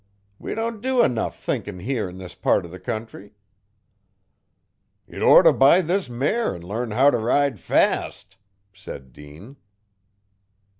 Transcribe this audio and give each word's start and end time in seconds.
We 0.39 0.55
don't 0.55 0.81
do 0.81 1.03
enough 1.03 1.39
thinkin' 1.39 1.77
here 1.77 2.09
in 2.09 2.17
this 2.17 2.33
part 2.33 2.65
o' 2.65 2.69
the 2.69 2.79
country.' 2.79 3.35
'Yd 5.07 5.21
orter 5.21 5.53
buy 5.53 5.81
this 5.81 6.09
mare 6.09 6.55
an 6.55 6.63
learn 6.63 6.89
how 6.89 7.11
t' 7.11 7.17
ride 7.17 7.59
fast,' 7.59 8.35
said 8.73 9.13
Dean. 9.13 9.57